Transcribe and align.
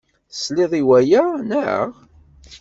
Tesliḍ 0.31 0.71
i 0.79 0.83
waya, 0.87 1.23
naɣ? 1.49 1.87